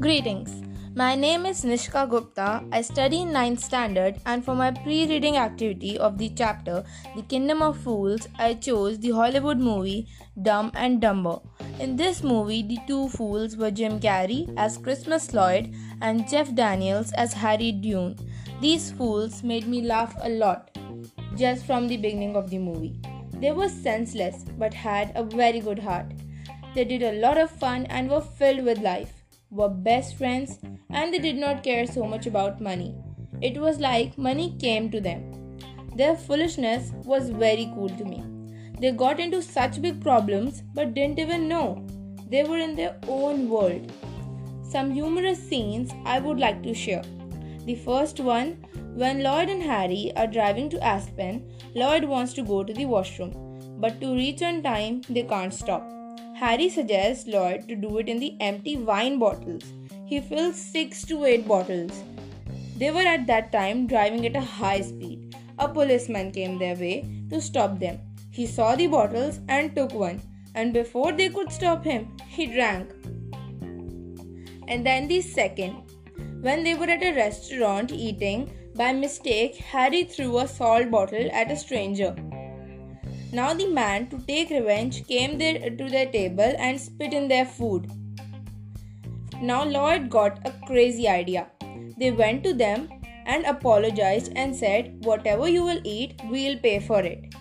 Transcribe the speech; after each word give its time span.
Greetings. 0.00 0.62
My 0.96 1.14
name 1.14 1.44
is 1.44 1.62
Nishka 1.62 2.08
Gupta. 2.08 2.64
I 2.72 2.80
study 2.80 3.20
in 3.20 3.32
9th 3.32 3.60
standard 3.60 4.14
and 4.24 4.42
for 4.42 4.54
my 4.54 4.70
pre-reading 4.70 5.36
activity 5.36 5.98
of 5.98 6.16
the 6.16 6.30
chapter 6.30 6.82
The 7.14 7.20
Kingdom 7.20 7.60
of 7.60 7.76
Fools, 7.76 8.26
I 8.38 8.54
chose 8.54 8.98
the 8.98 9.10
Hollywood 9.10 9.58
movie 9.58 10.08
Dumb 10.40 10.70
and 10.72 11.02
Dumber. 11.02 11.40
In 11.78 11.96
this 11.96 12.22
movie, 12.22 12.62
the 12.62 12.78
two 12.86 13.10
fools 13.10 13.58
were 13.58 13.70
Jim 13.70 14.00
Carrey 14.00 14.50
as 14.56 14.78
Christmas 14.78 15.34
Lloyd 15.34 15.74
and 16.00 16.26
Jeff 16.26 16.54
Daniels 16.54 17.12
as 17.12 17.34
Harry 17.34 17.70
Dunne. 17.70 18.16
These 18.62 18.92
fools 18.92 19.42
made 19.42 19.68
me 19.68 19.82
laugh 19.82 20.16
a 20.22 20.30
lot 20.30 20.78
just 21.36 21.66
from 21.66 21.88
the 21.88 21.98
beginning 21.98 22.36
of 22.36 22.48
the 22.48 22.58
movie. 22.58 22.98
They 23.34 23.52
were 23.52 23.68
senseless 23.68 24.46
but 24.56 24.72
had 24.72 25.12
a 25.14 25.22
very 25.22 25.60
good 25.60 25.78
heart. 25.78 26.06
They 26.74 26.84
did 26.84 27.02
a 27.02 27.20
lot 27.20 27.36
of 27.36 27.50
fun 27.50 27.84
and 27.90 28.08
were 28.08 28.22
filled 28.22 28.64
with 28.64 28.78
life 28.78 29.19
were 29.50 29.68
best 29.68 30.16
friends 30.16 30.58
and 30.90 31.12
they 31.12 31.18
did 31.18 31.36
not 31.36 31.62
care 31.62 31.86
so 31.86 32.04
much 32.04 32.26
about 32.26 32.60
money. 32.60 32.94
It 33.40 33.60
was 33.60 33.78
like 33.78 34.16
money 34.16 34.56
came 34.58 34.90
to 34.90 35.00
them. 35.00 35.58
Their 35.96 36.16
foolishness 36.16 36.92
was 37.04 37.30
very 37.30 37.70
cool 37.74 37.88
to 37.88 38.04
me. 38.04 38.24
They 38.80 38.92
got 38.92 39.20
into 39.20 39.42
such 39.42 39.82
big 39.82 40.00
problems 40.00 40.62
but 40.74 40.94
didn't 40.94 41.18
even 41.18 41.48
know. 41.48 41.84
They 42.28 42.44
were 42.44 42.58
in 42.58 42.76
their 42.76 42.96
own 43.08 43.48
world. 43.48 43.92
Some 44.62 44.92
humorous 44.92 45.42
scenes 45.42 45.90
I 46.04 46.20
would 46.20 46.38
like 46.38 46.62
to 46.62 46.74
share. 46.74 47.02
The 47.66 47.74
first 47.74 48.20
one, 48.20 48.64
when 48.94 49.22
Lloyd 49.22 49.48
and 49.48 49.62
Harry 49.62 50.12
are 50.16 50.26
driving 50.26 50.70
to 50.70 50.84
Aspen, 50.84 51.50
Lloyd 51.74 52.04
wants 52.04 52.32
to 52.34 52.42
go 52.42 52.62
to 52.62 52.72
the 52.72 52.86
washroom, 52.86 53.32
but 53.80 54.00
to 54.00 54.14
reach 54.14 54.42
on 54.42 54.62
time, 54.62 55.02
they 55.08 55.22
can't 55.24 55.52
stop. 55.52 55.99
Harry 56.40 56.70
suggests 56.70 57.26
Lloyd 57.26 57.68
to 57.68 57.76
do 57.76 57.98
it 57.98 58.08
in 58.08 58.18
the 58.18 58.34
empty 58.40 58.74
wine 58.74 59.18
bottles. 59.18 59.62
He 60.06 60.20
fills 60.20 60.56
6 60.56 61.04
to 61.08 61.26
8 61.26 61.46
bottles. 61.46 62.02
They 62.78 62.90
were 62.90 63.08
at 63.14 63.26
that 63.26 63.52
time 63.52 63.86
driving 63.86 64.24
at 64.24 64.36
a 64.36 64.40
high 64.40 64.80
speed. 64.80 65.36
A 65.58 65.68
policeman 65.68 66.30
came 66.30 66.58
their 66.58 66.76
way 66.76 67.04
to 67.28 67.42
stop 67.42 67.78
them. 67.78 67.98
He 68.30 68.46
saw 68.46 68.74
the 68.74 68.86
bottles 68.86 69.40
and 69.48 69.76
took 69.76 69.92
one, 69.92 70.22
and 70.54 70.72
before 70.72 71.12
they 71.12 71.28
could 71.28 71.52
stop 71.52 71.84
him, 71.84 72.08
he 72.26 72.46
drank. 72.46 72.88
And 74.66 74.86
then 74.86 75.08
the 75.08 75.20
second, 75.20 75.74
when 76.40 76.64
they 76.64 76.74
were 76.74 76.90
at 76.96 77.02
a 77.02 77.14
restaurant 77.14 77.92
eating, 77.92 78.50
by 78.74 78.94
mistake, 78.94 79.56
Harry 79.56 80.04
threw 80.04 80.38
a 80.38 80.48
salt 80.48 80.90
bottle 80.90 81.28
at 81.32 81.50
a 81.50 81.56
stranger. 81.56 82.16
Now 83.32 83.54
the 83.54 83.68
man, 83.68 84.08
to 84.08 84.18
take 84.18 84.50
revenge, 84.50 85.06
came 85.06 85.38
there 85.38 85.70
to 85.70 85.88
their 85.88 86.06
table 86.06 86.52
and 86.58 86.80
spit 86.80 87.12
in 87.12 87.28
their 87.28 87.44
food. 87.44 87.88
Now 89.40 89.64
Lloyd 89.64 90.10
got 90.10 90.46
a 90.46 90.52
crazy 90.66 91.08
idea. 91.08 91.46
They 91.96 92.10
went 92.10 92.42
to 92.44 92.52
them 92.52 92.88
and 93.26 93.44
apologized 93.46 94.32
and 94.34 94.54
said, 94.54 95.04
Whatever 95.04 95.48
you 95.48 95.62
will 95.62 95.80
eat, 95.84 96.20
we'll 96.28 96.58
pay 96.58 96.80
for 96.80 97.00
it. 97.00 97.34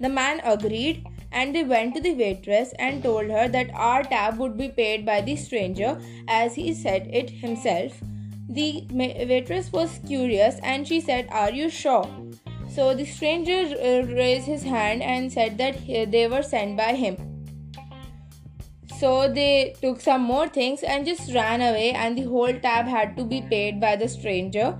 The 0.00 0.08
man 0.08 0.40
agreed 0.44 1.06
and 1.30 1.54
they 1.54 1.64
went 1.64 1.94
to 1.94 2.00
the 2.00 2.14
waitress 2.14 2.72
and 2.78 3.02
told 3.02 3.28
her 3.28 3.48
that 3.48 3.70
our 3.74 4.02
tab 4.02 4.38
would 4.38 4.56
be 4.56 4.68
paid 4.68 5.04
by 5.04 5.20
the 5.20 5.36
stranger 5.36 6.00
as 6.26 6.54
he 6.54 6.72
said 6.72 7.08
it 7.12 7.28
himself. 7.28 8.00
The 8.48 8.86
waitress 8.92 9.72
was 9.72 10.00
curious 10.06 10.58
and 10.62 10.88
she 10.88 11.00
said, 11.00 11.28
Are 11.30 11.50
you 11.50 11.68
sure? 11.68 12.08
So 12.74 12.92
the 12.92 13.04
stranger 13.04 13.60
uh, 13.76 14.06
raised 14.12 14.46
his 14.46 14.64
hand 14.64 15.02
and 15.02 15.32
said 15.32 15.58
that 15.58 15.86
they 15.86 16.26
were 16.26 16.42
sent 16.42 16.76
by 16.76 16.94
him. 16.94 17.16
So 18.98 19.32
they 19.32 19.76
took 19.80 20.00
some 20.00 20.22
more 20.22 20.48
things 20.48 20.82
and 20.82 21.06
just 21.06 21.32
ran 21.34 21.60
away, 21.60 21.90
and 21.92 22.18
the 22.18 22.24
whole 22.24 22.52
tab 22.52 22.86
had 22.86 23.16
to 23.16 23.24
be 23.24 23.42
paid 23.42 23.80
by 23.80 23.94
the 23.96 24.08
stranger. 24.08 24.76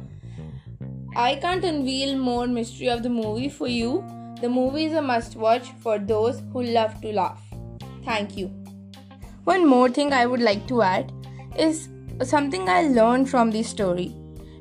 I 1.14 1.36
can't 1.36 1.64
unveil 1.64 2.16
more 2.18 2.48
mystery 2.48 2.88
of 2.88 3.04
the 3.04 3.10
movie 3.10 3.48
for 3.48 3.68
you. 3.68 4.04
The 4.40 4.48
movie 4.48 4.86
is 4.86 4.94
a 4.94 5.02
must 5.02 5.36
watch 5.36 5.70
for 5.80 5.98
those 5.98 6.42
who 6.52 6.62
love 6.62 7.00
to 7.02 7.12
laugh. 7.12 7.40
Thank 8.04 8.36
you. 8.36 8.48
One 9.44 9.66
more 9.66 9.88
thing 9.88 10.12
I 10.12 10.26
would 10.26 10.40
like 10.40 10.66
to 10.68 10.82
add 10.82 11.12
is 11.56 11.88
something 12.22 12.68
I 12.68 12.82
learned 12.88 13.30
from 13.30 13.50
this 13.52 13.68
story. 13.68 14.12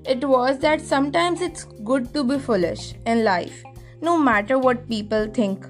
It 0.06 0.24
was 0.24 0.59
that 0.59 0.81
sometimes 0.81 1.41
it's 1.41 1.64
good 1.64 2.14
to 2.14 2.24
be 2.25 2.38
foolish 2.38 2.94
in 3.06 3.24
life, 3.24 3.64
no 4.02 4.18
matter 4.18 4.59
what 4.59 4.88
people 4.90 5.28
think. 5.28 5.66